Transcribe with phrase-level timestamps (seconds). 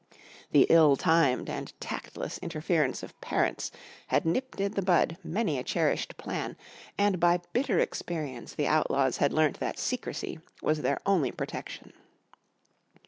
[0.49, 3.69] The ill timed and tactless interference of parents
[4.07, 6.57] had nipped in the bud many a cherished plan,
[6.97, 11.93] and by bitter experience the Outlaws had learnt that secrecy was their only protection.